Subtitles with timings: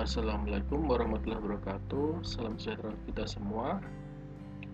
[0.00, 2.24] Assalamualaikum warahmatullahi wabarakatuh.
[2.24, 3.84] Salam sejahtera kita semua.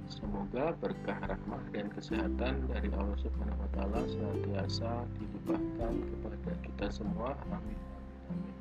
[0.06, 7.34] Semoga berkah rahmah dan kesehatan dari Allah Subhanahu wa taala senantiasa dilimpahkan kepada kita semua.
[7.50, 7.74] Amin.
[8.30, 8.54] Amin.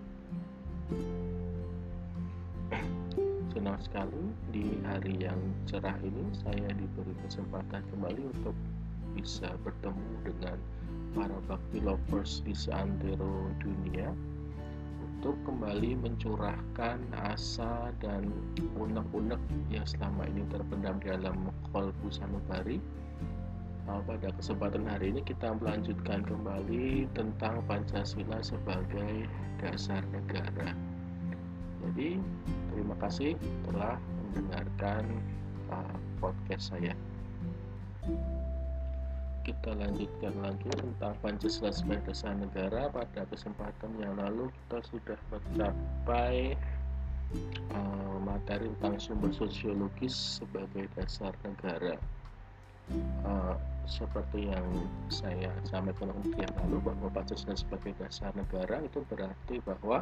[3.53, 5.37] Senang sekali di hari yang
[5.69, 8.57] cerah ini saya diberi kesempatan kembali untuk
[9.13, 10.57] bisa bertemu dengan
[11.13, 14.09] para bakti lovers di seantero dunia
[15.25, 17.01] untuk kembali mencurahkan
[17.33, 18.29] asa dan
[18.77, 19.41] unek-unek
[19.73, 22.77] yang selama ini terpendam di dalam kolbu sanubari.
[23.89, 29.25] Uh, pada kesempatan hari ini kita melanjutkan kembali tentang Pancasila sebagai
[29.57, 30.77] dasar negara.
[31.81, 32.21] Jadi
[32.69, 33.33] terima kasih
[33.65, 33.97] telah
[34.29, 35.09] mendengarkan
[35.73, 36.93] uh, podcast saya
[39.45, 42.89] kita lanjutkan lagi tentang Pancasila sebagai dasar negara.
[42.89, 46.57] Pada kesempatan yang lalu kita sudah mencapai
[47.69, 51.93] uh, materi tentang sumber sosiologis sebagai dasar negara.
[53.25, 53.53] Uh,
[53.85, 54.65] seperti yang
[55.13, 56.09] saya sampaikan
[56.41, 60.01] yang lalu bahwa Pancasila sebagai dasar negara itu berarti bahwa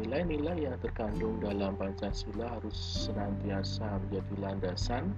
[0.00, 5.12] nilai-nilai yang terkandung dalam Pancasila harus senantiasa menjadi landasan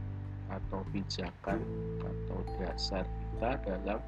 [0.52, 1.60] atau pijakan
[2.00, 4.00] atau dasar kita dalam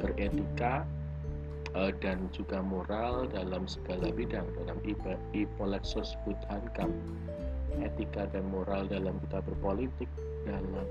[0.00, 0.88] beretika
[1.76, 4.78] uh, dan juga moral dalam segala bidang dalam
[5.36, 6.90] ipolexos budhankam
[7.78, 10.10] etika dan moral dalam kita berpolitik
[10.44, 10.88] dalam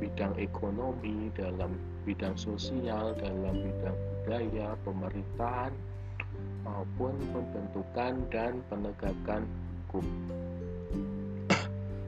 [0.00, 1.76] bidang ekonomi dalam
[2.08, 5.72] bidang sosial dalam bidang budaya pemerintahan
[6.64, 9.42] maupun pembentukan dan penegakan
[9.90, 10.06] hukum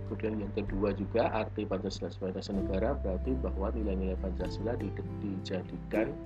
[0.08, 4.72] kemudian yang kedua juga arti Pancasila sebagai dasar negara berarti bahwa nilai-nilai Pancasila
[5.20, 6.16] dijadikan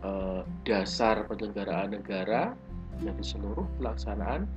[0.00, 2.56] uh, dasar penyelenggaraan negara
[3.04, 4.48] jadi seluruh pelaksanaan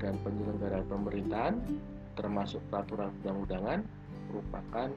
[0.00, 1.54] dan penyelenggaraan pemerintahan
[2.16, 3.80] termasuk peraturan undang-undangan
[4.32, 4.88] merupakan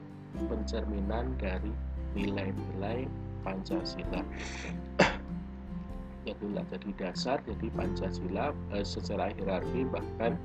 [0.49, 1.71] pencerminan dari
[2.13, 3.09] nilai-nilai
[3.43, 4.21] Pancasila.
[6.23, 10.39] Itulah jadi dasar jadi Pancasila eh, secara hierarki bahkan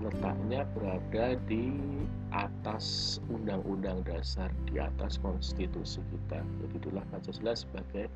[0.00, 1.76] letaknya berada di
[2.32, 6.40] atas undang-undang dasar di atas konstitusi kita.
[6.40, 8.08] Jadi itulah Pancasila sebagai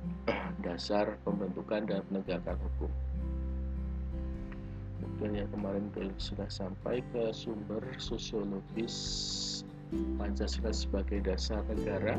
[0.66, 2.92] dasar pembentukan dan penegakan hukum.
[5.02, 5.86] Kemudian yang kemarin
[6.18, 8.94] sudah sampai ke sumber sosiologis
[10.16, 12.16] Pancasila sebagai dasar negara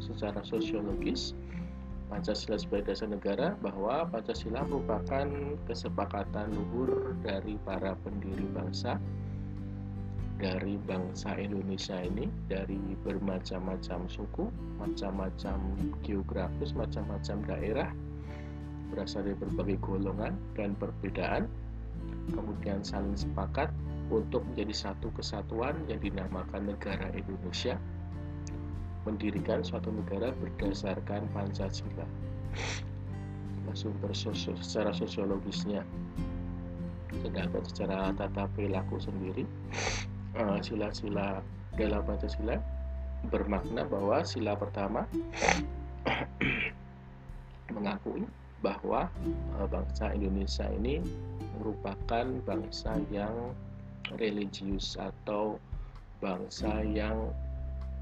[0.00, 1.36] secara sosiologis
[2.10, 5.30] Pancasila sebagai dasar negara bahwa Pancasila merupakan
[5.70, 8.98] kesepakatan luhur dari para pendiri bangsa
[10.40, 14.48] dari bangsa Indonesia ini dari bermacam-macam suku,
[14.80, 15.56] macam-macam
[16.00, 17.88] geografis, macam-macam daerah
[18.90, 21.46] berasal dari berbagai golongan dan perbedaan
[22.34, 23.70] kemudian saling sepakat
[24.10, 27.78] untuk menjadi satu kesatuan yang dinamakan negara Indonesia
[29.08, 32.06] mendirikan suatu negara berdasarkan Pancasila.
[33.70, 35.86] Sumber sosio, secara sosiologisnya.
[37.22, 39.46] Sedangkan secara tata perilaku sendiri
[40.34, 41.38] eh, sila-sila
[41.78, 42.58] dalam Pancasila
[43.30, 45.06] bermakna bahwa sila pertama
[47.74, 48.26] mengakui
[48.58, 49.06] bahwa
[49.58, 50.98] eh, bangsa Indonesia ini
[51.62, 53.54] merupakan bangsa yang
[54.18, 55.62] religius atau
[56.18, 57.30] bangsa yang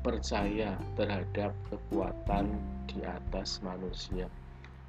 [0.03, 2.47] percaya terhadap kekuatan
[2.87, 4.31] di atas manusia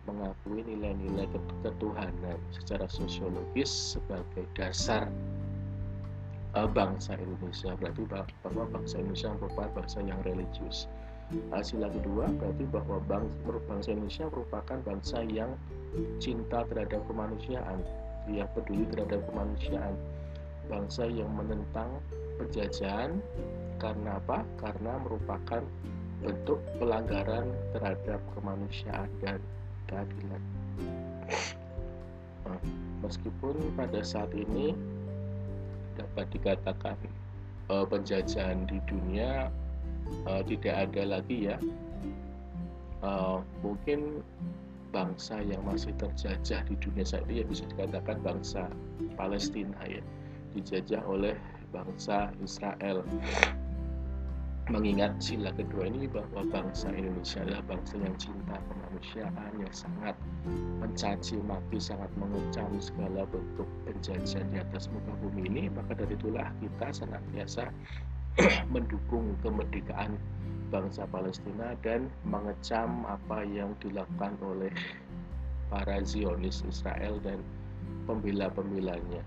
[0.09, 1.29] mengakui nilai-nilai
[1.61, 5.05] ketuhanan secara sosiologis sebagai dasar
[6.57, 7.77] uh, bangsa Indonesia.
[7.77, 8.03] Berarti
[8.41, 10.89] bahwa bangsa Indonesia merupakan bangsa yang religius.
[11.61, 12.97] Sila kedua berarti bahwa
[13.69, 15.53] bangsa Indonesia merupakan bangsa yang
[16.17, 17.85] cinta terhadap kemanusiaan.
[18.25, 19.93] Yang peduli terhadap kemanusiaan.
[20.69, 22.01] Bangsa yang menentang
[22.41, 23.21] penjajahan
[23.79, 24.43] karena apa?
[24.59, 25.63] Karena merupakan
[26.19, 29.39] bentuk pelanggaran terhadap kemanusiaan dan
[29.87, 30.43] keadilan.
[32.43, 32.59] Nah,
[32.99, 34.75] meskipun pada saat ini
[35.95, 36.99] dapat dikatakan
[37.71, 39.47] uh, penjajahan di dunia
[40.27, 41.57] uh, tidak ada lagi ya,
[43.03, 44.19] uh, mungkin
[44.89, 48.65] bangsa yang masih terjajah di dunia saat ini ya bisa dikatakan bangsa
[49.13, 50.01] Palestina ya
[50.57, 51.37] dijajah oleh
[51.69, 53.05] bangsa Israel
[54.69, 60.15] mengingat sila kedua ini bahwa bangsa Indonesia adalah bangsa yang cinta kemanusiaan yang sangat
[60.77, 65.63] mencaci maki sangat mengecam segala bentuk penjajahan di atas muka bumi ini.
[65.73, 67.73] Maka dari itulah kita senantiasa
[68.73, 70.21] mendukung kemerdekaan
[70.69, 74.69] bangsa Palestina dan mengecam apa yang dilakukan oleh
[75.73, 77.41] para Zionis Israel dan
[78.05, 79.25] pembela-pembelanya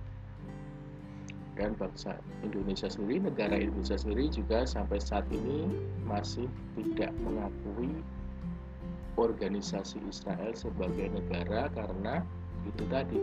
[1.52, 5.68] dan bangsa Indonesia sendiri, negara Indonesia sendiri juga sampai saat ini
[6.08, 6.48] masih
[6.80, 7.92] tidak mengakui
[9.20, 12.24] organisasi Israel sebagai negara karena
[12.64, 13.20] itu tadi.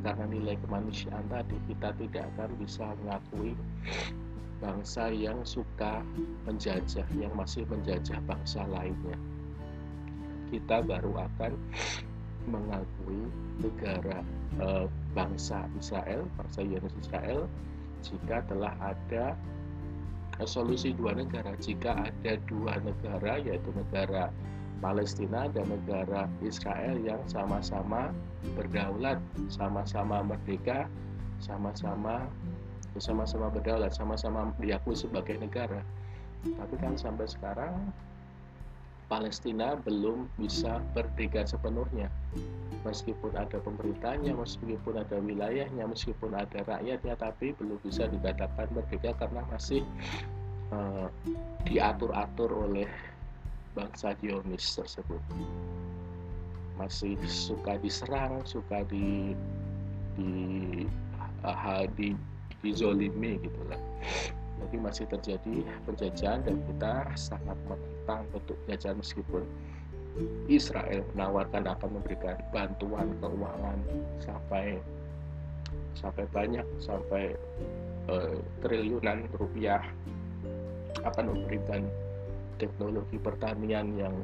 [0.00, 3.52] Karena nilai kemanusiaan tadi kita tidak akan bisa mengakui
[4.62, 6.00] bangsa yang suka
[6.48, 9.18] menjajah yang masih menjajah bangsa lainnya.
[10.48, 11.52] Kita baru akan
[12.48, 13.28] mengakui
[13.60, 14.22] negara
[14.58, 17.50] e, bangsa Israel bangsa Yunus Israel
[18.02, 19.34] jika telah ada
[20.44, 24.30] solusi dua negara jika ada dua negara yaitu negara
[24.80, 28.12] Palestina dan negara Israel yang sama-sama
[28.52, 29.16] berdaulat,
[29.48, 30.84] sama-sama merdeka,
[31.40, 32.28] sama-sama
[32.96, 35.84] sama-sama berdaulat, sama-sama diakui sebagai negara.
[36.44, 37.74] Tapi kan sampai sekarang
[39.06, 42.10] Palestina belum bisa berdeka sepenuhnya.
[42.82, 49.42] Meskipun ada pemerintahnya, meskipun ada wilayahnya, meskipun ada rakyatnya, tapi belum bisa dikatakan merdeka karena
[49.50, 49.82] masih
[50.70, 51.10] uh,
[51.66, 52.86] diatur-atur oleh
[53.76, 55.20] bangsa Zionis tersebut
[56.76, 59.32] masih suka diserang suka di
[60.16, 60.32] di
[61.44, 62.12] uh, di
[62.60, 63.80] dizolimi gitulah
[64.56, 69.42] jadi masih terjadi penjajahan dan kita sangat menentang bentuk penjajahan meskipun
[70.48, 73.78] Israel menawarkan akan memberikan bantuan keuangan
[74.24, 74.80] sampai
[75.96, 77.36] sampai banyak sampai
[78.08, 79.84] uh, triliunan rupiah
[81.04, 81.84] akan memberikan
[82.56, 84.16] teknologi pertanian yang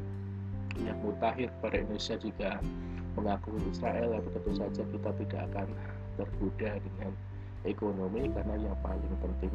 [0.80, 2.50] yang mutakhir pada Indonesia juga
[3.16, 4.16] mengakui Israel.
[4.16, 5.68] Tapi tentu saja kita tidak akan
[6.16, 7.12] tergoda dengan
[7.68, 9.52] ekonomi karena yang paling penting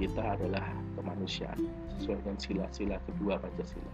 [0.00, 0.64] kita adalah
[0.96, 1.60] kemanusiaan
[2.00, 3.92] sesuai dengan sila-sila kedua Pancasila.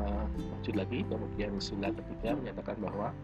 [0.00, 0.26] Uh,
[0.74, 3.14] lagi kemudian sila ketiga menyatakan bahwa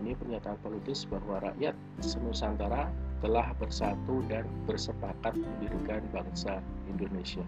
[0.00, 2.88] ini pernyataan politis bahwa rakyat senusantara
[3.24, 7.44] telah bersatu dan bersepakat mendirikan bangsa Indonesia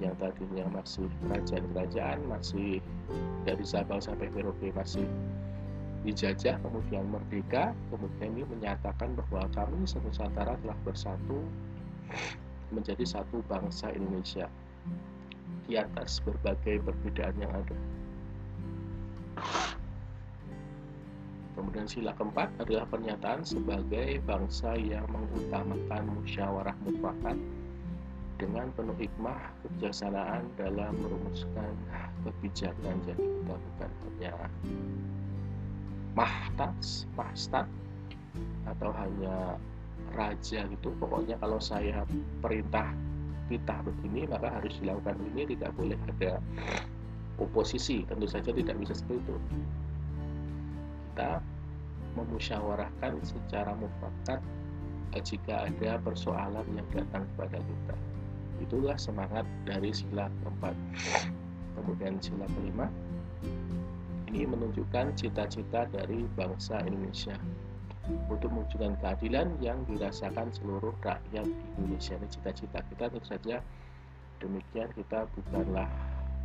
[0.00, 2.80] yang tadinya masih kerajaan-kerajaan masih
[3.44, 5.04] dari Sabang sampai Merauke masih
[6.00, 11.44] dijajah kemudian merdeka kemudian ini menyatakan bahwa kami Nusantara telah bersatu
[12.70, 14.46] menjadi satu bangsa Indonesia
[15.66, 17.76] di atas berbagai perbedaan yang ada.
[21.54, 27.36] Kemudian sila keempat adalah pernyataan sebagai bangsa yang mengutamakan musyawarah mufakat
[28.40, 31.76] dengan penuh hikmah kebijaksanaan dalam merumuskan
[32.24, 34.32] kebijakan jadi kita bukan hanya
[36.14, 37.06] mahtas,
[38.66, 39.56] atau hanya
[40.14, 42.02] raja gitu pokoknya kalau saya
[42.42, 42.90] perintah
[43.46, 46.42] kita begini maka harus dilakukan ini tidak boleh ada
[47.38, 49.36] oposisi tentu saja tidak bisa seperti itu
[51.10, 51.42] kita
[52.18, 54.40] memusyawarahkan secara mufakat
[55.14, 57.96] eh, jika ada persoalan yang datang kepada kita.
[58.60, 60.76] Itulah semangat dari sila keempat.
[61.78, 62.86] Kemudian sila kelima,
[64.30, 67.34] ini menunjukkan cita-cita dari bangsa Indonesia
[68.30, 71.46] untuk mewujudkan keadilan yang dirasakan seluruh rakyat
[71.78, 72.14] Indonesia.
[72.14, 73.58] Ini cita-cita kita tentu saja
[74.38, 75.90] demikian kita bukanlah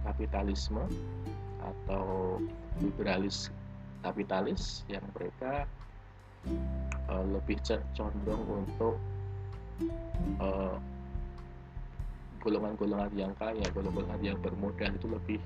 [0.03, 0.83] kapitalisme
[1.61, 2.37] atau
[2.81, 3.53] liberalis
[4.03, 5.65] kapitalis yang mereka
[7.09, 7.57] uh, lebih
[7.97, 8.97] condong untuk
[10.41, 10.77] uh,
[12.45, 15.39] golongan-golongan yang kaya, golongan-golongan yang bermodal itu lebih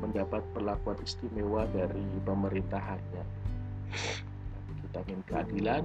[0.00, 3.24] mendapat perlakuan istimewa dari pemerintahannya.
[4.84, 5.84] Kita ingin keadilan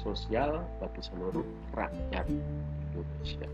[0.00, 1.44] sosial bagi seluruh
[1.76, 3.48] rakyat Indonesia.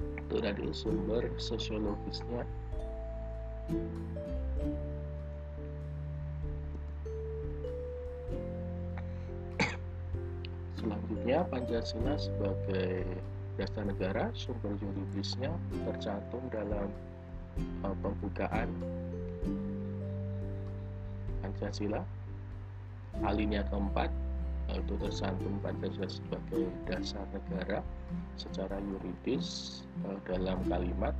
[0.00, 2.44] Itu dari sumber sosiologisnya
[10.82, 13.06] Selanjutnya, Pancasila sebagai
[13.54, 15.54] dasar negara, sumber yuridisnya
[15.86, 16.90] tercantum dalam
[17.84, 18.68] uh, pembukaan
[21.42, 22.02] Pancasila.
[23.22, 24.08] Alinea keempat
[24.72, 27.84] itu tercantum Pancasila sebagai dasar negara
[28.40, 31.12] secara yuridis uh, dalam kalimat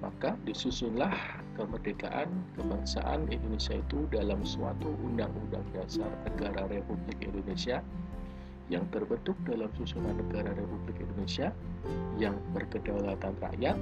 [0.00, 1.12] maka disusunlah
[1.54, 7.84] kemerdekaan kebangsaan Indonesia itu dalam suatu undang-undang dasar negara Republik Indonesia
[8.70, 11.50] yang terbentuk dalam susunan negara Republik Indonesia
[12.16, 13.76] yang berkedaulatan rakyat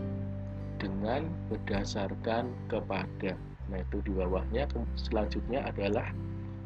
[0.80, 3.36] dengan berdasarkan kepada
[3.68, 4.64] nah itu di bawahnya.
[4.96, 6.08] Selanjutnya adalah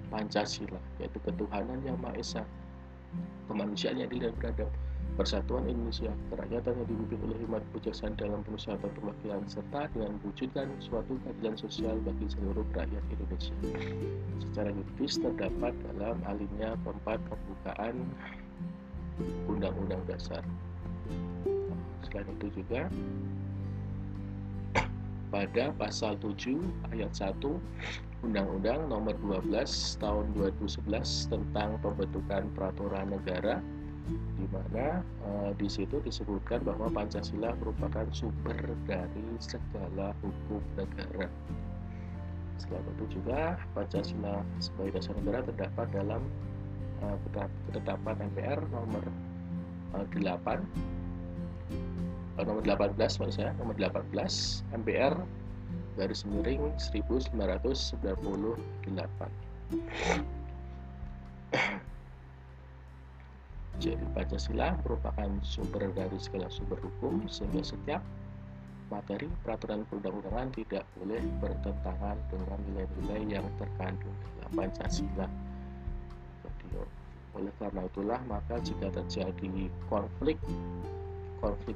[0.07, 2.43] Pancasila yaitu ketuhanan yang Maha Esa.
[3.50, 4.71] Kemanusiaan yang adil dan beradab
[5.12, 11.21] Persatuan Indonesia Kerakyatan yang dipimpin oleh hikmat kebijaksanaan dalam pengusahaan perwakilan serta dengan mewujudkan suatu
[11.21, 13.57] keadilan sosial bagi seluruh rakyat Indonesia.
[14.40, 18.09] Secara yuridis terdapat dalam alinea keempat pembukaan
[19.52, 20.40] Undang-Undang Dasar.
[22.09, 22.88] Selain itu juga
[25.28, 26.57] pada pasal 7
[26.92, 27.37] ayat 1
[28.25, 29.49] Undang-Undang Nomor 12
[30.00, 33.61] Tahun 2011 tentang pembentukan peraturan negara
[34.11, 41.30] di mana uh, di situ disebutkan bahwa Pancasila merupakan sumber dari segala hukum negara.
[42.59, 46.23] Selain itu juga Pancasila sebagai dasar negara terdapat dalam
[47.02, 47.16] uh,
[47.71, 49.04] ketetapan MPR nomor
[49.94, 50.18] uh, 8
[52.38, 54.02] uh, nomor 18 maksud saya nomor 18
[54.82, 55.14] MPR
[55.97, 57.37] garis miring 1998
[63.81, 68.02] Jadi Pancasila merupakan sumber dari segala sumber hukum sehingga setiap
[68.93, 75.26] materi peraturan perundang-undangan tidak boleh bertentangan dengan nilai-nilai yang terkandung dalam Pancasila.
[77.33, 80.37] Oleh karena itulah maka jika terjadi konflik
[81.41, 81.75] konflik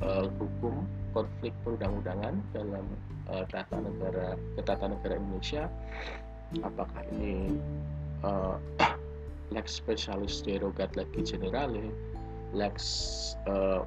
[0.00, 2.84] uh, hukum, konflik perundang-undangan dalam
[3.28, 5.68] uh, tata negara ketatanegaraan Indonesia,
[6.64, 7.60] apakah ini
[8.26, 8.56] uh,
[9.52, 11.92] lex specialis derogat legi generale
[12.54, 12.76] lex
[13.50, 13.82] uh,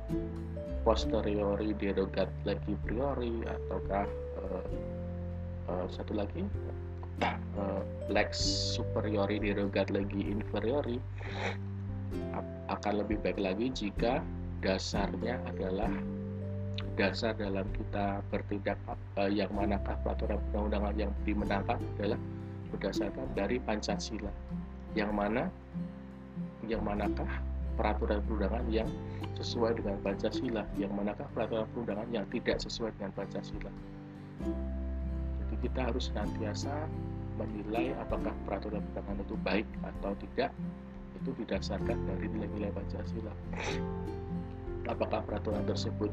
[0.83, 4.07] posteriori derogat legi priori ataukah
[4.43, 4.65] uh,
[5.71, 6.43] uh, satu lagi?
[7.57, 7.81] Uh,
[8.13, 8.37] lex
[8.77, 11.01] superiori derogat legi inferiori
[12.69, 14.21] akan lebih baik lagi jika
[14.61, 15.89] dasarnya adalah
[16.97, 18.77] dasar dalam kita bertindak
[19.17, 22.19] uh, yang manakah peraturan perundang-undangan yang dimenangkan adalah
[22.73, 24.33] berdasarkan dari Pancasila
[24.97, 25.45] yang mana?
[26.65, 27.29] Yang manakah
[27.77, 28.89] peraturan perundangan yang
[29.37, 30.65] sesuai dengan Pancasila?
[30.73, 33.71] Yang manakah peraturan perundangan yang tidak sesuai dengan Pancasila?
[35.37, 36.73] Jadi kita harus senantiasa
[37.37, 40.49] menilai apakah peraturan perundangan itu baik atau tidak.
[41.21, 43.33] Itu didasarkan dari nilai-nilai Pancasila.
[44.89, 46.09] Apakah peraturan tersebut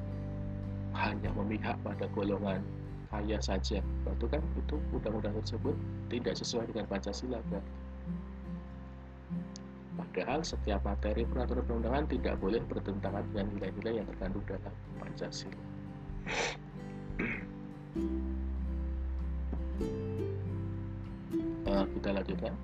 [0.93, 2.61] hanya memihak pada golongan
[3.09, 3.81] kaya saja?
[4.05, 5.73] Itu kan itu undang-undang tersebut
[6.13, 7.65] tidak sesuai dengan Pancasila kan
[9.95, 15.63] Padahal setiap materi peraturan perundangan tidak boleh bertentangan dengan nilai-nilai yang terkandung dalam Pancasila.
[21.71, 22.55] uh, kita lanjutkan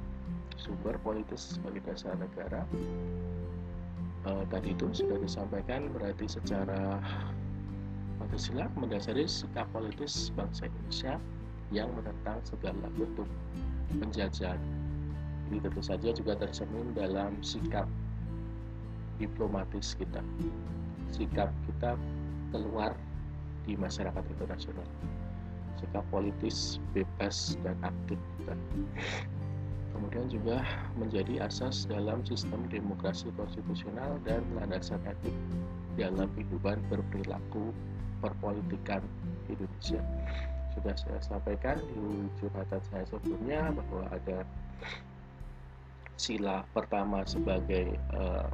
[0.59, 2.67] sumber politis sebagai dasar negara.
[4.27, 6.99] Uh, tadi itu sudah disampaikan berarti secara
[8.19, 11.15] Pancasila mendasari sikap politis bangsa Indonesia
[11.71, 13.31] yang menentang segala bentuk
[14.03, 14.80] penjajahan
[15.51, 17.91] ini tentu saja juga tercermin dalam sikap
[19.19, 20.23] diplomatis kita.
[21.11, 21.99] Sikap kita
[22.55, 22.95] keluar
[23.67, 24.87] di masyarakat internasional.
[25.83, 28.55] Sikap politis bebas dan aktif kita.
[29.91, 30.65] Kemudian juga
[30.97, 35.35] menjadi asas dalam sistem demokrasi konstitusional dan landasan etik
[35.99, 37.75] dalam kehidupan berperilaku
[38.23, 39.03] perpolitikan
[39.51, 40.01] Indonesia.
[40.73, 44.47] Sudah saya sampaikan di curhatan saya sebelumnya bahwa ada
[46.21, 48.45] sila pertama sebagai uh,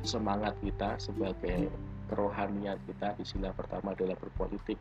[0.00, 1.68] semangat kita sebagai
[2.08, 4.80] kerohanian kita di sila pertama adalah berpolitik.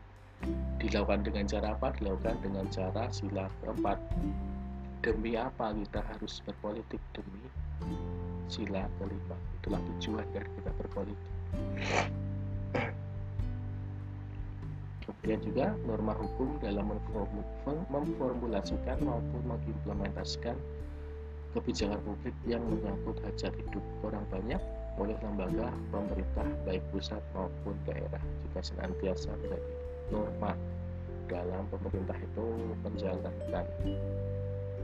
[0.79, 1.91] Dilakukan dengan cara apa?
[1.99, 3.99] Dilakukan dengan cara sila keempat.
[5.03, 7.01] Demi apa kita harus berpolitik?
[7.11, 7.43] Demi
[8.47, 9.37] sila kelima.
[9.59, 11.29] Itulah tujuan dari kita berpolitik.
[15.05, 16.97] Kemudian juga norma hukum dalam
[17.93, 20.57] memformulasikan maupun mengimplementasikan
[21.51, 24.61] kebijakan publik yang menyangkut hajat hidup orang banyak
[24.99, 28.23] oleh lembaga pemerintah baik pusat maupun daerah.
[28.47, 29.71] Jika senantiasa menjadi
[30.11, 30.51] norma
[31.31, 32.45] dalam pemerintah itu
[32.83, 33.65] menjalankan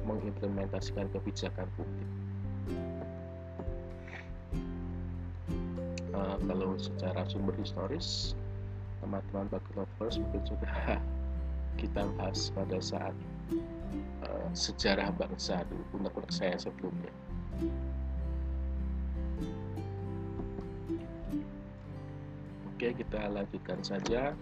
[0.08, 2.10] mengimplementasikan kebijakan publik.
[6.16, 8.34] Uh, kalau secara sumber historis
[9.04, 10.76] teman-teman bagi lovers mungkin sudah
[11.80, 13.14] kita bahas pada saat
[14.24, 17.12] uh, sejarah bangsa dulu undang-undang saya sebelumnya.
[22.78, 24.38] Oke, kita lanjutkan saja.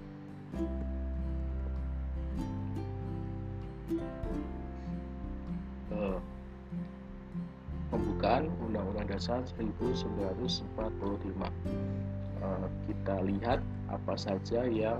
[5.95, 6.19] Uh,
[7.87, 10.67] pembukaan Undang-Undang Dasar 1945.
[12.43, 14.99] Uh, kita lihat apa saja yang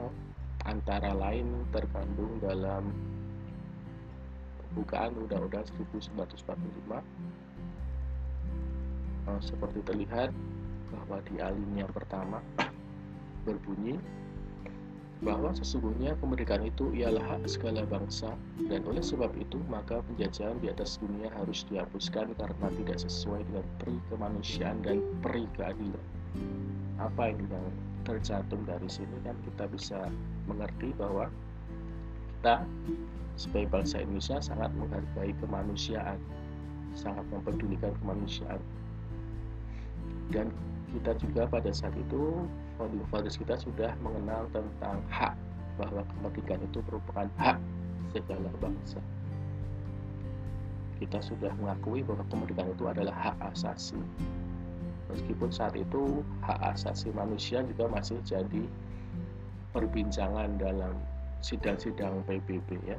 [0.63, 1.45] antara lain
[1.75, 2.87] terkandung dalam
[4.75, 6.99] pembukaan Undang-Undang 1945
[9.31, 10.35] uh, seperti terlihat
[10.91, 12.43] bahwa di alinea pertama
[13.47, 13.95] berbunyi
[15.23, 18.35] bahwa sesungguhnya kemerdekaan itu ialah hak segala bangsa
[18.67, 23.63] dan oleh sebab itu maka penjajahan di atas dunia harus dihapuskan karena tidak sesuai dengan
[23.79, 26.05] peri kemanusiaan dan peri keadilan.
[26.99, 27.47] Apa yang
[28.03, 30.11] tercantum dari sini kan kita bisa
[30.51, 31.31] mengerti bahwa
[32.37, 32.67] kita
[33.35, 36.19] sebagai bangsa Indonesia sangat menghargai kemanusiaan,
[36.95, 38.59] sangat mempedulikan kemanusiaan.
[40.31, 40.49] Dan
[40.95, 42.47] kita juga pada saat itu
[42.79, 45.35] founding fathers kita sudah mengenal tentang hak
[45.75, 47.59] bahwa kemerdekaan itu merupakan hak
[48.15, 49.03] segala bangsa.
[50.95, 53.99] Kita sudah mengakui bahwa kemerdekaan itu adalah hak asasi.
[55.11, 58.63] Meskipun saat itu hak asasi manusia juga masih jadi
[59.75, 60.95] perbincangan dalam
[61.41, 62.97] sidang-sidang PBB ya.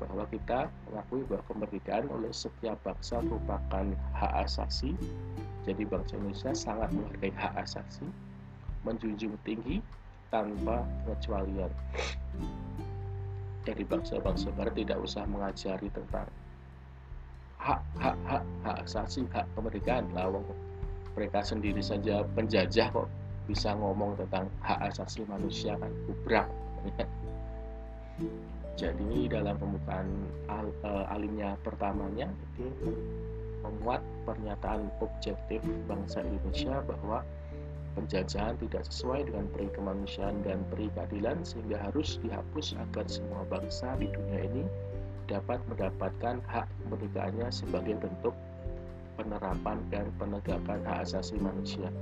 [0.00, 3.84] Bahwa kita mengakui bahwa kemerdekaan oleh setiap bangsa merupakan
[4.16, 4.96] hak asasi.
[5.68, 8.08] Jadi bangsa Indonesia sangat menghargai hak asasi
[8.82, 9.84] menjunjung tinggi
[10.32, 11.68] tanpa pengecualian.
[13.68, 16.24] Jadi bangsa-bangsa barat tidak usah mengajari tentang
[17.60, 20.40] hak hak hak hak asasi hak kemerdekaan lawang
[21.12, 23.08] mereka sendiri saja penjajah kok
[23.44, 26.48] bisa ngomong tentang hak asasi manusia kan kubrak
[28.80, 30.08] jadi dalam pembukaan
[30.48, 32.96] al, uh, pertamanya itu
[33.60, 37.20] memuat pernyataan objektif bangsa Indonesia bahwa
[37.92, 43.98] penjajahan tidak sesuai dengan peri kemanusiaan dan peri keadilan sehingga harus dihapus agar semua bangsa
[44.00, 44.64] di dunia ini
[45.28, 48.34] dapat mendapatkan hak kemerdekaannya sebagai bentuk
[49.20, 51.92] penerapan dan penegakan hak asasi manusia.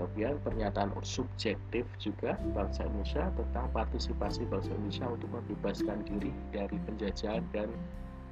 [0.00, 7.44] Kemudian pernyataan subjektif juga bangsa Indonesia tentang partisipasi bangsa Indonesia untuk membebaskan diri dari penjajahan
[7.52, 7.68] dan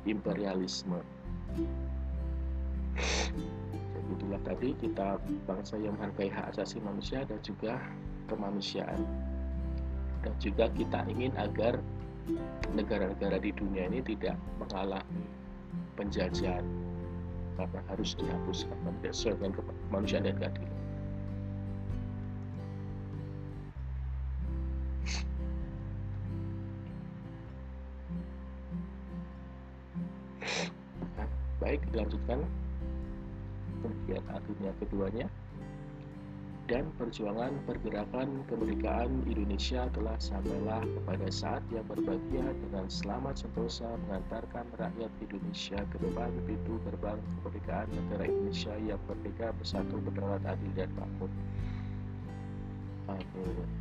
[0.08, 0.96] imperialisme.
[4.16, 7.76] Itulah tadi kita bangsa yang menghargai hak asasi manusia dan juga
[8.32, 9.04] kemanusiaan.
[10.24, 11.76] Dan juga kita ingin agar
[12.72, 15.20] negara-negara di dunia ini tidak mengalami
[16.00, 16.64] penjajahan
[17.60, 18.72] karena harus dihapuskan
[19.04, 19.12] tidak
[19.92, 20.77] kemanusiaan dan keadilan
[31.98, 32.46] dilanjutkan
[33.82, 35.26] kemudian akhirnya keduanya
[36.70, 44.68] dan perjuangan pergerakan kemerdekaan Indonesia telah sampailah kepada saat yang berbahagia dengan selamat sentosa mengantarkan
[44.78, 50.92] rakyat Indonesia ke depan pintu gerbang kemerdekaan negara Indonesia yang merdeka bersatu berdaulat adil dan
[51.00, 51.32] makmur.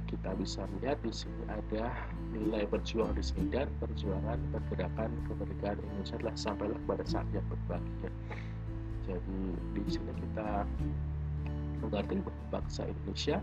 [0.07, 1.91] Kita bisa lihat di sini ada
[2.31, 8.09] nilai berjuang di sini dan perjuangan pergerakan kemerdekaan Indonesia telah sampailah kepada saat yang berbahagia
[9.07, 9.39] jadi
[9.71, 10.67] di sini kita
[11.79, 12.19] mengerti
[12.51, 13.39] bangsa Indonesia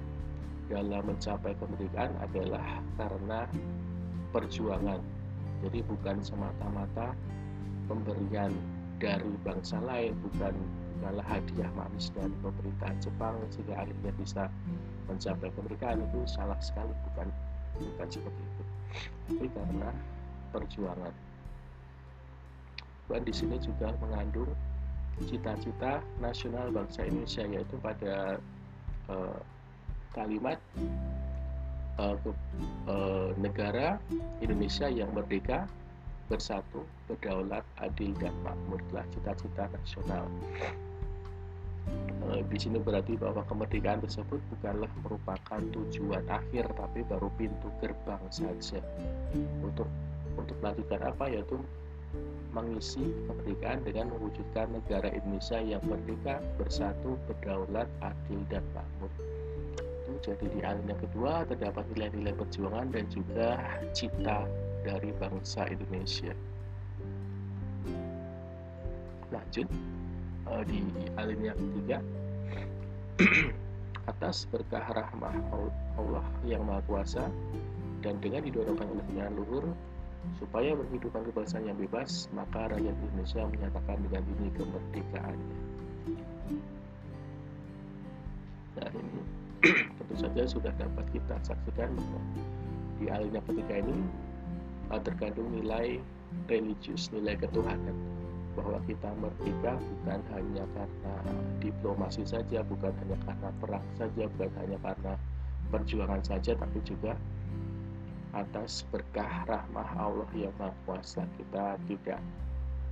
[0.69, 3.49] dalam mencapai kemerdekaan adalah karena
[4.37, 5.01] perjuangan.
[5.65, 7.17] Jadi bukan semata-mata
[7.89, 8.53] pemberian
[9.01, 10.53] dari bangsa lain bukan
[11.05, 14.43] bukanlah hadiah manis dari pemerintahan Jepang sehingga akhirnya bisa
[15.05, 17.29] mencapai kemerdekaan itu salah sekali bukan
[17.77, 18.63] bukan seperti itu.
[19.29, 19.91] Tapi karena
[20.49, 21.15] perjuangan.
[23.13, 24.49] Dan di sini juga mengandung
[25.29, 28.41] cita-cita nasional bangsa Indonesia yaitu pada
[29.13, 29.39] uh,
[30.17, 30.57] kalimat
[32.01, 32.33] uh, ke,
[32.89, 34.01] uh, negara
[34.41, 35.69] Indonesia yang merdeka
[36.33, 38.81] bersatu berdaulat adil dan makmur.
[39.13, 40.25] Cita-cita nasional
[42.55, 48.81] di sini berarti bahwa kemerdekaan tersebut bukanlah merupakan tujuan akhir tapi baru pintu gerbang saja
[49.63, 49.87] untuk
[50.35, 51.59] untuk melanjutkan apa yaitu
[52.55, 59.11] mengisi kemerdekaan dengan mewujudkan negara Indonesia yang merdeka, bersatu, berdaulat, adil, dan makmur.
[60.23, 63.59] Jadi di hal yang kedua terdapat nilai-nilai perjuangan dan juga
[63.91, 64.47] cita
[64.87, 66.31] dari bangsa Indonesia.
[69.35, 69.67] Lanjut
[70.51, 70.81] eh, di
[71.17, 71.99] alinea ketiga
[74.11, 75.33] atas berkah rahmah
[75.97, 77.25] Allah yang Maha Kuasa
[78.05, 79.65] dan dengan didorongkan oleh luhur
[80.41, 85.59] supaya berkehidupan kebangsaan yang bebas, maka rakyat Indonesia menyatakan dengan ini kemerdekaannya.
[88.75, 89.21] Nah ini
[90.01, 91.93] tentu saja sudah dapat kita saksikan
[93.01, 93.99] di alinea ketika ini
[95.03, 95.99] terkandung nilai
[96.47, 98.14] religius, nilai ketuhanan
[98.55, 101.15] bahwa kita merdeka bukan hanya karena
[101.59, 105.13] diplomasi saja, bukan hanya karena perang saja, bukan hanya karena
[105.71, 107.19] perjuangan saja, tapi juga
[108.35, 112.19] atas berkah rahmah Allah yang Maha Kuasa kita tidak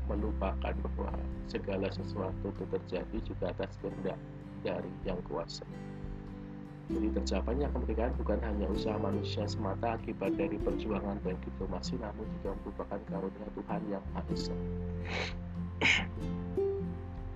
[0.06, 1.10] melupakan bahwa
[1.50, 4.18] segala sesuatu itu terjadi juga atas kehendak
[4.62, 5.66] dari yang kuasa.
[6.92, 12.52] Jadi tercapainya kemerdekaan bukan hanya usaha manusia semata akibat dari perjuangan dan diplomasi, namun juga
[12.60, 14.56] merupakan karunia Tuhan yang Maha Esa.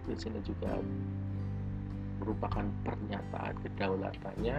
[0.07, 0.77] Di sini juga
[2.21, 4.57] merupakan pernyataan kedaulatannya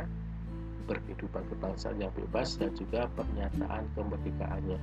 [0.87, 4.79] berkehidupan kebangsaan yang bebas dan juga pernyataan kemerdekaannya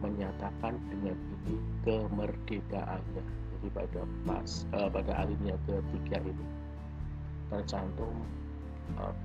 [0.00, 3.22] menyatakan dengan ini kemerdekaannya
[3.60, 6.46] jadi pada pas uh, pada alinea ketiga ini
[7.52, 8.14] tercantum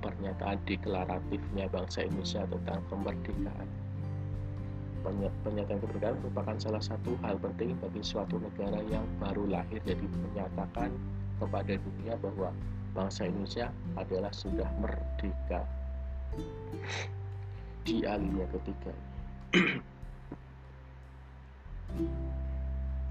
[0.00, 3.68] pernyataan deklaratifnya bangsa Indonesia tentang kemerdekaan.
[5.46, 10.90] Pernyataan kemerdekaan merupakan salah satu hal penting bagi suatu negara yang baru lahir jadi menyatakan
[11.38, 12.50] kepada dunia bahwa
[12.96, 15.62] bangsa Indonesia adalah sudah merdeka.
[17.86, 18.92] Di alinea ketiga.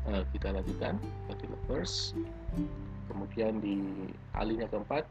[0.09, 0.99] Uh, kita lanjutkan
[1.31, 2.11] bagi lovers.
[3.07, 3.79] Kemudian di
[4.35, 5.07] alinea keempat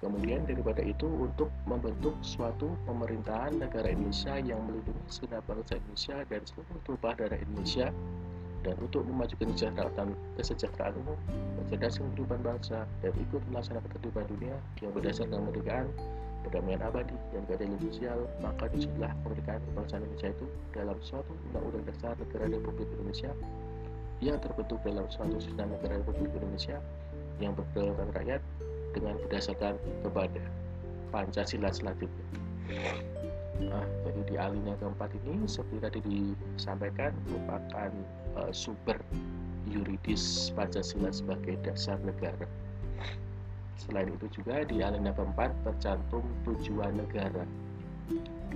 [0.00, 6.40] Kemudian daripada itu untuk membentuk suatu pemerintahan negara Indonesia yang melindungi segenap bangsa Indonesia dan
[6.48, 7.92] seluruh tumpah darah Indonesia
[8.64, 11.18] dan untuk memajukan kesejahteraan, kesejahteraan umum,
[11.60, 15.86] mencerdaskan kehidupan bangsa, dan ikut melaksanakan ketertiban dunia yang berdasarkan kemerdekaan,
[16.44, 21.84] perdamaian abadi, dan keadilan sosial, maka di situlah kemerdekaan bangsa Indonesia itu dalam suatu undang-undang
[21.88, 23.32] dasar negara Republik Indonesia
[24.20, 26.76] yang terbentuk dalam suatu susunan negara Republik Indonesia
[27.40, 28.40] yang berdasarkan rakyat
[28.94, 30.42] dengan berdasarkan kepada
[31.10, 32.26] Pancasila selanjutnya.
[33.60, 37.90] Nah, jadi di alinea keempat ini seperti tadi disampaikan merupakan
[38.40, 38.96] uh, sumber
[39.68, 42.48] yuridis Pancasila sebagai dasar negara.
[43.76, 47.44] Selain itu juga di alinea keempat tercantum tujuan negara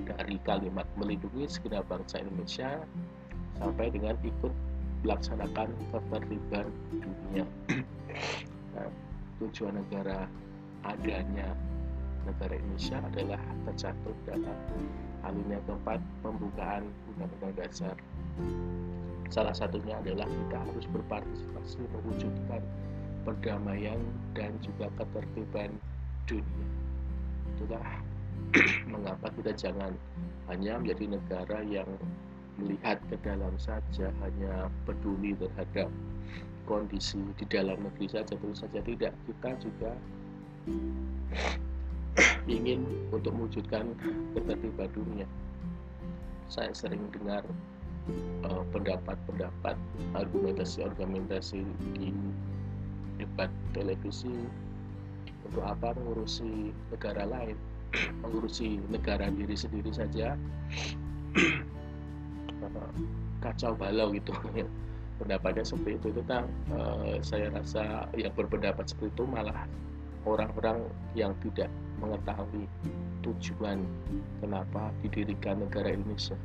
[0.04, 2.82] dari kalimat melindungi segenap bangsa Indonesia
[3.60, 4.52] sampai dengan ikut
[5.04, 7.44] melaksanakan ketertiban dunia.
[8.74, 8.90] Nah,
[9.44, 10.28] tujuan negara
[10.85, 11.52] adanya
[12.24, 14.57] negara Indonesia adalah tercantum dalam
[15.24, 17.96] alinea keempat pembukaan Undang-Undang Dasar
[19.33, 22.62] Salah satunya adalah kita harus berpartisipasi mewujudkan
[23.24, 23.98] perdamaian
[24.37, 25.72] dan juga ketertiban
[26.28, 26.68] dunia.
[27.57, 27.88] Itulah
[28.92, 29.96] mengapa kita jangan
[30.52, 31.88] hanya menjadi negara yang
[32.61, 35.90] melihat ke dalam saja, hanya peduli terhadap
[36.64, 39.12] kondisi di dalam negeri saja, tentu saja tidak.
[39.29, 39.92] Kita juga
[42.48, 43.92] ingin untuk mewujudkan
[44.37, 45.27] ketertiban dunia.
[46.48, 47.44] Saya sering dengar
[48.44, 51.64] Eh, pendapat-pendapat uh, argumentasi-argumentasi
[51.96, 52.12] di
[53.16, 54.29] debat televisi
[55.48, 57.57] untuk apa mengurusi negara lain
[58.20, 60.37] mengurusi negara diri sendiri saja
[63.44, 64.37] kacau balau gitu
[65.18, 69.66] pendapatnya seperti itu tentang uh, saya rasa yang berpendapat seperti itu malah
[70.24, 71.68] orang-orang yang tidak
[72.00, 72.66] mengetahui
[73.22, 73.85] tujuan
[74.40, 76.37] kenapa didirikan negara Indonesia.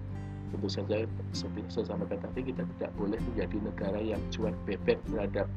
[0.49, 1.05] Tentu saja
[1.35, 5.47] seperti saya sampaikan tadi kita tidak boleh menjadi negara yang cuek bebek terhadap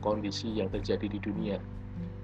[0.00, 1.58] kondisi yang terjadi di dunia.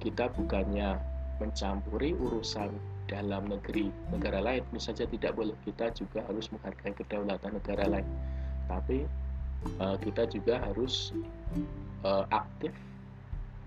[0.00, 0.96] Kita bukannya
[1.38, 2.70] mencampuri urusan
[3.08, 4.64] dalam negeri negara lain.
[4.68, 5.54] Tentu saja tidak boleh.
[5.64, 8.08] Kita juga harus menghargai kedaulatan negara lain.
[8.68, 9.04] Tapi
[9.80, 11.12] uh, kita juga harus
[12.04, 12.72] uh, aktif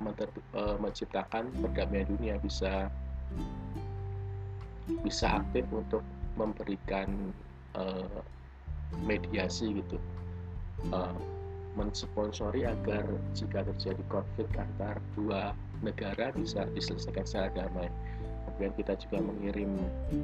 [0.04, 2.90] uh, menciptakan perdamaian dunia bisa
[5.06, 6.04] bisa aktif untuk
[6.36, 7.08] memberikan
[7.78, 8.22] uh,
[9.06, 9.98] mediasi gitu
[10.92, 11.16] uh,
[11.80, 17.88] mensponsori agar jika terjadi konflik antar dua negara bisa diselesaikan secara damai.
[18.46, 19.72] Kemudian kita juga mengirim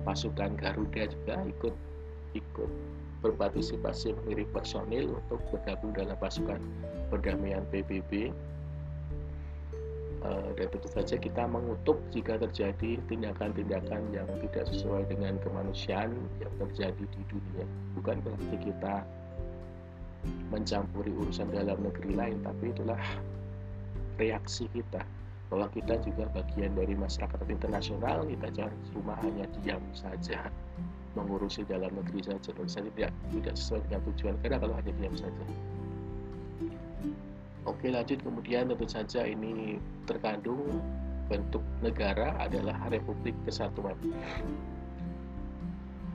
[0.04, 1.76] pasukan Garuda juga ikut
[2.36, 2.72] ikut
[3.26, 6.62] berpartisipasi mengirim personil untuk bergabung dalam pasukan
[7.10, 8.30] perdamaian PBB
[10.28, 16.10] Eh, dan tentu saja kita mengutuk jika terjadi tindakan-tindakan yang tidak sesuai dengan kemanusiaan
[16.42, 17.66] yang terjadi di dunia.
[17.94, 19.06] Bukan berarti kita
[20.50, 22.98] mencampuri urusan dalam negeri lain, tapi itulah
[24.18, 25.06] reaksi kita
[25.54, 28.26] bahwa kita juga bagian dari masyarakat internasional.
[28.26, 30.50] Kita jangan cuma hanya diam saja
[31.18, 32.54] mengurusi dalam negeri saja.
[32.54, 35.44] Tentu saja tidak tidak sesuai dengan tujuan karena kalau hanya diam saja.
[37.68, 40.80] Oke lanjut kemudian tentu saja ini terkandung
[41.28, 43.98] bentuk negara adalah Republik Kesatuan.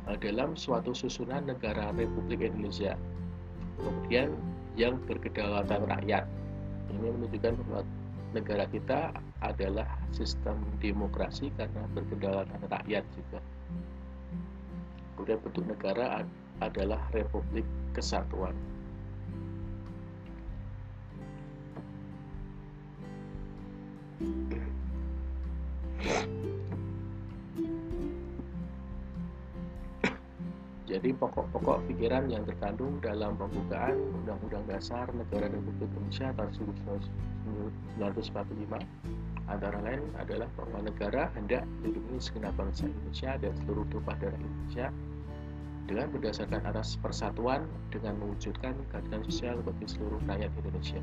[0.02, 2.98] Nah, dalam suatu susunan negara Republik Indonesia,
[3.78, 4.34] kemudian
[4.74, 6.24] yang berkedaulatan rakyat,
[6.90, 7.80] ini menunjukkan bahwa
[8.32, 9.00] negara kita
[9.44, 13.40] adalah sistem demokrasi karena berkedaulatan rakyat juga
[15.22, 16.26] kemudian bentuk negara
[16.58, 17.62] adalah Republik
[17.94, 18.58] Kesatuan.
[30.90, 36.50] Jadi pokok-pokok pikiran yang terkandung dalam pembukaan Undang-Undang Dasar Negara Republik Indonesia tahun
[38.02, 44.38] 1945 antara lain adalah bahwa negara hendak melindungi segenap bangsa Indonesia dan seluruh tumpah darah
[44.38, 44.90] Indonesia
[45.86, 51.00] dengan berdasarkan atas persatuan dengan mewujudkan keadilan sosial bagi seluruh rakyat Indonesia.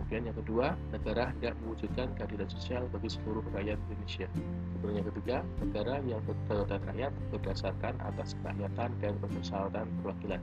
[0.00, 4.26] Kemudian yang kedua, negara hendak mewujudkan keadilan sosial bagi seluruh rakyat Indonesia.
[4.74, 10.42] Kemudian yang ketiga, negara yang berkedaulatan rakyat berdasarkan atas kerakyatan dan permusyawaratan perwakilan.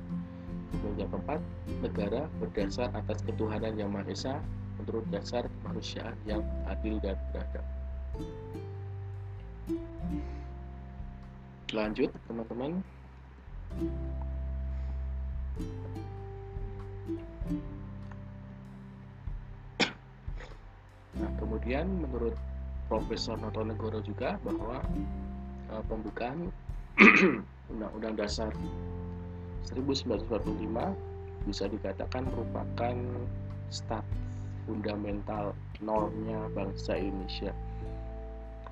[0.72, 1.40] Kemudian yang keempat,
[1.84, 4.40] negara berdasar atas ketuhanan yang Maha Esa
[4.80, 7.66] menurut dasar kemanusiaan yang adil dan beradab.
[11.76, 12.80] Lanjut, teman-teman.
[21.18, 22.38] Nah, kemudian menurut
[22.88, 24.80] Profesor Notonegoro juga bahwa
[25.74, 26.54] uh, pembukaan
[27.72, 28.52] Undang-Undang Dasar
[29.68, 30.32] 1945
[31.48, 32.96] bisa dikatakan merupakan
[33.68, 34.04] start
[34.68, 37.52] fundamental normnya bangsa Indonesia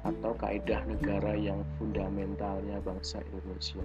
[0.05, 3.81] atau kaedah negara yang fundamentalnya bangsa Indonesia.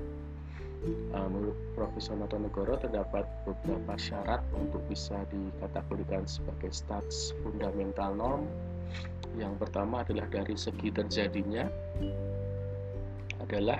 [0.80, 8.42] Uh, menurut Profesor Notonegoro terdapat beberapa syarat untuk bisa dikategorikan sebagai stats fundamental norm.
[9.36, 11.68] Yang pertama adalah dari segi terjadinya
[13.44, 13.76] adalah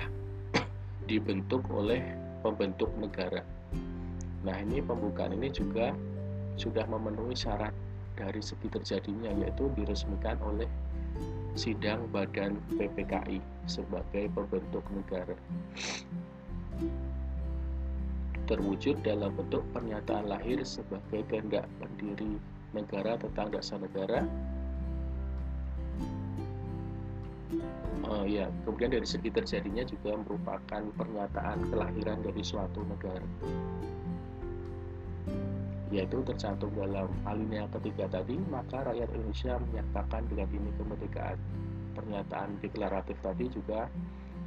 [1.09, 2.05] dibentuk oleh
[2.45, 3.41] pembentuk negara.
[4.45, 5.97] Nah ini pembukaan ini juga
[6.61, 7.73] sudah memenuhi syarat
[8.13, 10.69] dari segi terjadinya yaitu diresmikan oleh
[11.57, 15.33] sidang badan PPKI sebagai pembentuk negara
[18.51, 22.35] terwujud dalam bentuk pernyataan lahir sebagai kehendak pendiri
[22.75, 24.27] negara tentang dasar negara.
[28.11, 33.23] Uh, ya, kemudian dari segi terjadinya juga merupakan pernyataan kelahiran dari suatu negara,
[35.95, 41.39] yaitu tercantum dalam alinea ketiga tadi, maka rakyat Indonesia menyatakan dengan ini kemerdekaan.
[41.95, 43.87] Pernyataan deklaratif tadi juga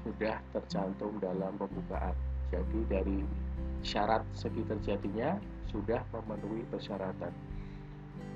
[0.04, 2.16] sudah tercantum dalam pembukaan.
[2.52, 3.20] Jadi dari
[3.82, 5.40] syarat segi terjadinya
[5.72, 7.34] sudah memenuhi persyaratan.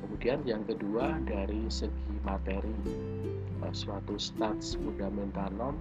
[0.01, 2.73] Kemudian yang kedua dari segi materi
[3.63, 5.77] eh, suatu stats norm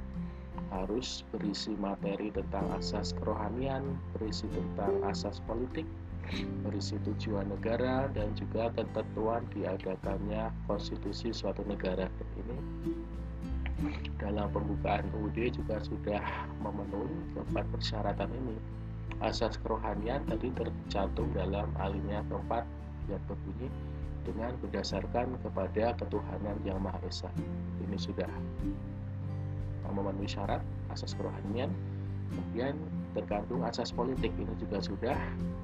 [0.75, 5.87] harus berisi materi tentang asas kerohanian, berisi tentang asas politik,
[6.67, 12.11] berisi tujuan negara dan juga ketentuan diadakannya konstitusi suatu negara.
[12.35, 12.59] Ini
[14.17, 16.25] dalam pembukaan UUD juga sudah
[16.65, 18.57] memenuhi keempat persyaratan ini
[19.21, 22.65] asas kerohanian tadi tercantum dalam alinea keempat
[23.09, 23.69] yang berbunyi
[24.27, 27.31] dengan berdasarkan kepada ketuhanan yang Maha Esa.
[27.87, 28.29] Ini sudah
[29.87, 30.61] memenuhi syarat
[30.91, 31.71] asas kerohanian.
[32.27, 32.75] Kemudian
[33.15, 35.17] terkandung asas politik ini juga sudah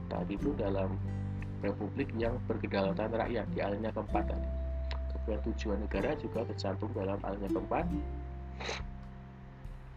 [0.07, 0.95] tadi itu dalam
[1.61, 4.62] republik yang berkedaulatan rakyat di alinea keempat tadi.
[5.23, 7.87] Kemudian tujuan negara juga tercantum dalam alinea keempat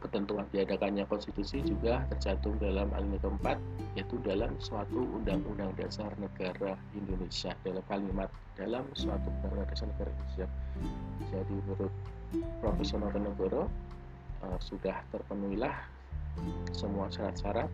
[0.05, 3.57] ketentuan diadakannya konstitusi juga tercantum dalam alinea keempat
[3.97, 10.47] yaitu dalam suatu undang-undang dasar negara Indonesia dalam kalimat dalam suatu undang-undang dasar negara Indonesia.
[11.33, 11.93] Jadi menurut
[12.61, 13.65] Profesor Notonegoro
[14.45, 15.73] uh, sudah terpenuhilah
[16.75, 17.71] semua syarat-syarat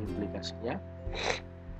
[0.00, 0.80] Implikasinya,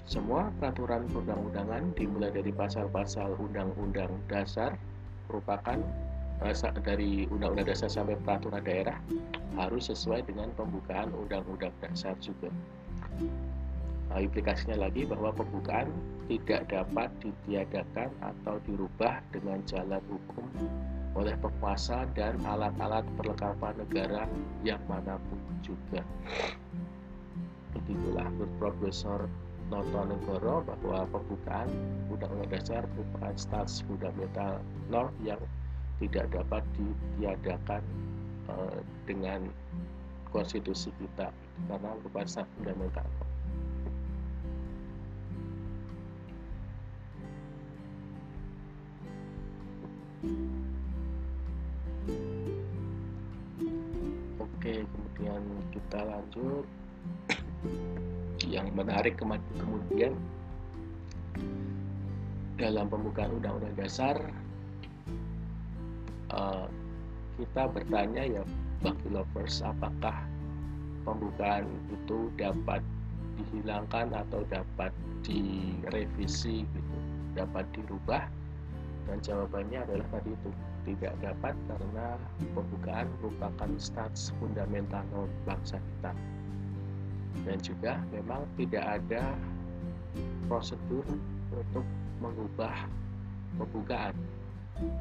[0.04, 4.76] semua peraturan perundang-undangan dimulai dari pasal-pasal Undang-Undang Dasar
[5.30, 5.80] merupakan
[6.84, 9.00] dari Undang-Undang Dasar sampai peraturan daerah
[9.56, 12.52] harus sesuai dengan pembukaan Undang-Undang Dasar juga.
[14.12, 15.88] Nah, implikasinya lagi bahwa pembukaan
[16.28, 20.46] tidak dapat ditiadakan atau dirubah dengan jalan hukum
[21.16, 24.22] oleh penguasa dan alat-alat perlengkapan negara
[24.66, 26.04] yang mana pun juga.
[27.72, 28.28] Begitulah
[28.60, 29.26] Profesor
[29.72, 31.72] Notonegoro bahwa pembukaan
[32.12, 34.60] Undang-Undang Dasar merupakan status fundamental
[34.92, 35.40] norm yang
[36.02, 37.82] tidak dapat ditiadakan
[38.50, 39.46] uh, dengan
[40.34, 41.30] konstitusi kita
[41.70, 43.06] karena merupakan fundamental.
[54.40, 56.66] Oke, kemudian kita lanjut.
[58.44, 60.16] Yang menarik kemudian
[62.56, 64.16] dalam pembukaan Undang-Undang Dasar
[66.34, 66.66] uh,
[67.38, 68.42] kita bertanya ya
[68.82, 70.14] bagi lovers apakah
[71.06, 72.82] pembukaan itu dapat
[73.34, 74.94] dihilangkan atau dapat
[75.26, 76.96] direvisi gitu
[77.34, 78.24] dapat dirubah?
[79.04, 80.50] Dan jawabannya adalah tadi itu
[80.88, 82.16] tidak dapat karena
[82.56, 85.04] pembukaan merupakan stats fundamental
[85.44, 86.12] bangsa kita.
[87.44, 89.36] Dan juga memang tidak ada
[90.48, 91.04] prosedur
[91.52, 91.84] untuk
[92.22, 92.88] mengubah
[93.60, 94.16] pembukaan.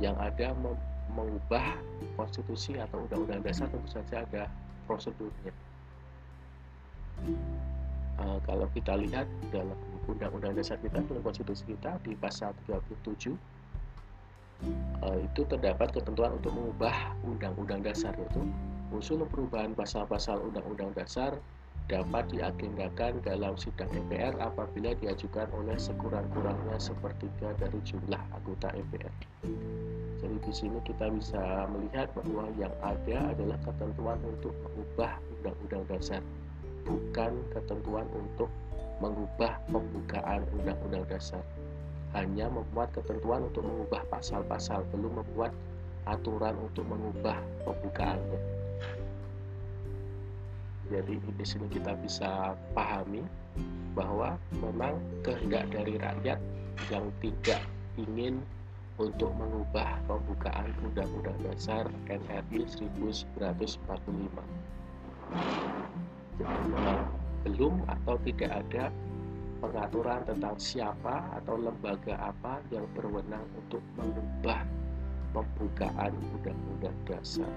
[0.04, 0.48] Yang ada
[1.13, 1.78] mengubah
[2.19, 4.43] konstitusi atau undang-undang dasar tentu saja ada
[4.89, 5.54] prosedurnya.
[8.19, 13.34] Uh, kalau kita lihat dalam undang-undang dasar kita dalam konstitusi kita di pasal 37
[15.02, 16.93] uh, itu terdapat ketentuan untuk mengubah
[17.26, 18.43] undang-undang dasar yaitu
[18.93, 21.34] usul perubahan pasal-pasal undang-undang dasar
[21.91, 29.13] dapat diagendakan dalam sidang MPR apabila diajukan oleh sekurang-kurangnya sepertiga dari jumlah anggota MPR.
[30.24, 36.22] Jadi di sini kita bisa melihat bahwa yang ada adalah ketentuan untuk mengubah undang-undang dasar,
[36.88, 38.48] bukan ketentuan untuk
[39.04, 41.43] mengubah pembukaan undang-undang dasar
[42.13, 45.52] hanya membuat ketentuan untuk mengubah pasal-pasal, belum membuat
[46.06, 48.62] aturan untuk mengubah pembukaannya.
[50.91, 53.24] Jadi di sini kita bisa pahami
[53.93, 56.39] bahwa memang kehendak dari rakyat
[56.89, 57.62] yang tidak
[57.96, 58.41] ingin
[58.98, 63.34] untuk mengubah pembukaan Undang-Undang Dasar NRI 1945.
[66.41, 67.02] Jadi memang
[67.43, 68.89] belum atau tidak ada
[69.63, 74.62] pengaturan tentang siapa atau lembaga apa yang berwenang untuk mengubah
[75.34, 77.50] pembukaan undang-undang dasar.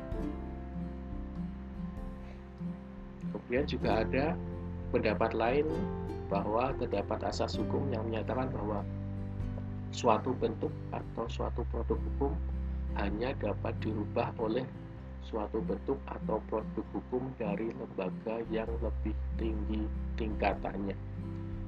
[3.36, 4.26] Kemudian juga ada
[4.96, 5.68] pendapat lain
[6.32, 8.80] bahwa terdapat asas hukum yang menyatakan bahwa
[9.92, 12.32] suatu bentuk atau suatu produk hukum
[12.96, 14.64] hanya dapat dirubah oleh
[15.20, 19.84] suatu bentuk atau produk hukum dari lembaga yang lebih tinggi
[20.16, 20.96] tingkatannya.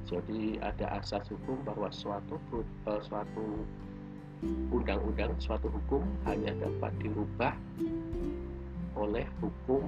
[0.08, 2.40] Jadi ada asas hukum bahwa suatu
[2.88, 3.60] uh, suatu
[4.72, 7.52] undang-undang, suatu hukum hanya dapat dirubah
[8.96, 9.84] oleh hukum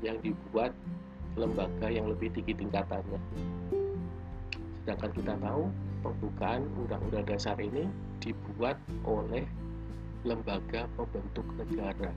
[0.00, 0.72] yang dibuat
[1.38, 3.20] lembaga yang lebih tinggi tingkatannya.
[4.82, 5.62] Sedangkan kita tahu
[6.02, 7.86] pembukaan undang-undang dasar ini
[8.18, 9.44] dibuat oleh
[10.26, 12.10] lembaga pembentuk negara,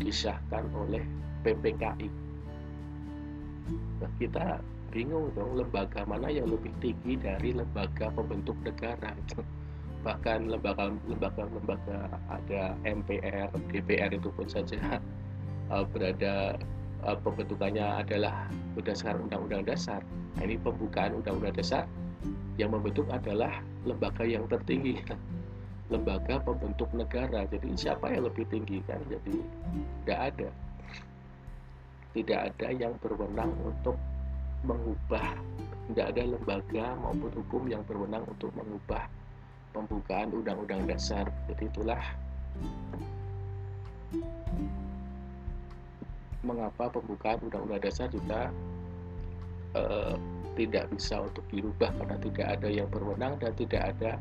[0.00, 1.04] disahkan oleh
[1.46, 2.08] PPKI.
[4.00, 4.60] Nah, kita
[4.94, 9.10] bingung dong lembaga mana yang lebih tinggi dari lembaga pembentuk negara
[10.04, 11.98] bahkan lembaga lembaga lembaga
[12.28, 15.00] ada MPR DPR itu pun saja
[15.72, 16.60] uh, berada
[17.04, 20.00] uh, pembentukannya adalah berdasarkan undang-undang dasar.
[20.36, 21.84] Nah, ini pembukaan undang-undang dasar
[22.56, 24.98] yang membentuk adalah lembaga yang tertinggi
[25.92, 27.44] lembaga pembentuk negara.
[27.46, 29.00] Jadi siapa yang lebih tinggi kan?
[29.06, 29.36] Jadi
[30.04, 30.48] tidak ada.
[32.14, 33.98] Tidak ada yang berwenang untuk
[34.64, 35.36] mengubah.
[35.92, 39.04] Tidak ada lembaga maupun hukum yang berwenang untuk mengubah
[39.76, 41.28] pembukaan undang-undang dasar.
[41.50, 42.00] Jadi itulah
[46.44, 48.52] mengapa pembukaan undang-undang dasar juga
[49.74, 50.14] uh,
[50.54, 54.12] tidak bisa untuk dirubah karena tidak ada yang berwenang dan tidak ada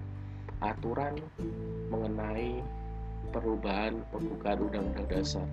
[0.64, 1.20] aturan
[1.92, 2.64] mengenai
[3.36, 5.46] perubahan pembukaan undang-undang dasar.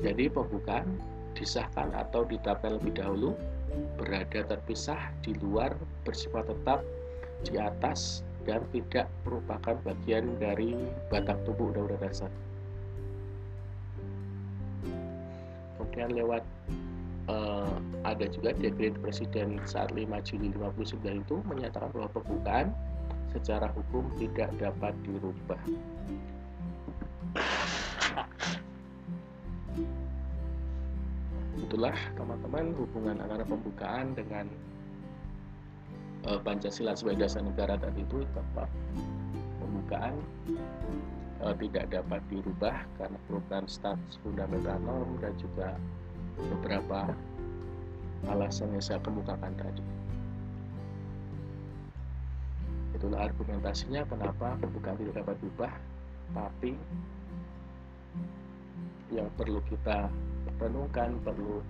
[0.00, 0.88] Jadi pembukaan
[1.36, 3.36] disahkan atau ditetapkan lebih dahulu
[4.00, 6.80] berada terpisah di luar bersifat tetap
[7.46, 10.72] di atas dan tidak merupakan bagian dari
[11.12, 12.32] batang tubuh undang-undang dasar.
[15.90, 16.42] Kemudian lewat
[17.28, 17.74] uh,
[18.06, 22.66] ada juga dekret presiden saat 5 Juli 59 itu menyatakan bahwa pembukaan
[23.30, 25.60] secara hukum tidak dapat dirubah.
[31.70, 34.50] itulah teman-teman hubungan antara pembukaan dengan
[36.26, 38.66] uh, Pancasila sebagai dasar negara tadi itu tetap
[39.62, 40.18] pembukaan
[41.40, 45.76] uh, tidak dapat dirubah karena perubahan status fundamental norm dan juga
[46.36, 47.12] beberapa
[48.28, 49.84] alasan yang saya kemukakan tadi.
[52.96, 55.72] Itulah argumentasinya kenapa pembukaan tidak dapat dirubah,
[56.36, 56.72] tapi
[59.10, 60.06] yang perlu kita
[60.60, 61.64] renungkan perlu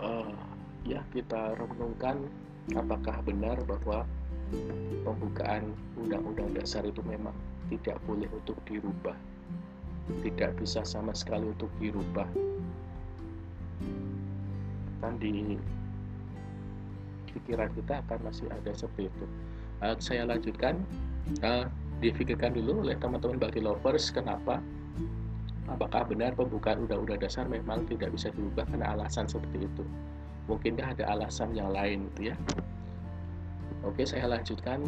[0.00, 0.34] uh,
[0.82, 2.26] ya kita renungkan
[2.74, 4.08] apakah benar bahwa
[5.04, 7.34] pembukaan undang-undang dasar itu memang
[7.68, 9.16] tidak boleh untuk dirubah.
[10.24, 12.28] Tidak bisa sama sekali untuk dirubah.
[15.04, 15.56] Kan di
[17.28, 19.26] pikiran kita akan masih ada seperti itu.
[19.84, 20.80] Uh, saya lanjutkan.
[21.44, 21.68] Uh,
[21.98, 24.62] difikirkan dulu oleh teman-teman bagi lovers kenapa?
[25.68, 29.84] Apakah benar pembukaan undang-undang dasar memang tidak bisa dirubah karena alasan seperti itu?
[30.48, 32.36] Mungkinkah ada alasan yang lain gitu ya
[33.88, 34.84] oke saya lanjutkan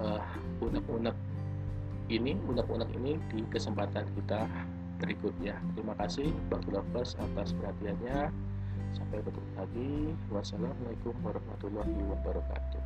[0.00, 0.24] uh,
[0.64, 1.14] unek-unek
[2.08, 4.48] ini unek-unek ini di kesempatan kita
[4.98, 8.32] berikutnya terima kasih bagi lovers atas perhatiannya
[8.96, 9.92] Sampai bertemu lagi.
[10.32, 12.82] Wassalamualaikum warahmatullahi wabarakatuh.